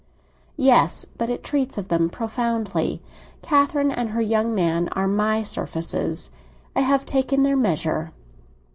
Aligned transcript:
"Yes; 0.57 1.05
but 1.19 1.29
it 1.29 1.43
treats 1.43 1.77
of 1.77 1.89
them 1.89 2.09
profoundly. 2.09 3.03
Catherine 3.43 3.91
and 3.91 4.09
her 4.09 4.21
young 4.23 4.55
man 4.55 4.89
are 4.93 5.07
my 5.07 5.43
surfaces; 5.43 6.31
I 6.75 6.81
have 6.81 7.05
taken 7.05 7.43
their 7.43 7.55
measure." 7.55 8.11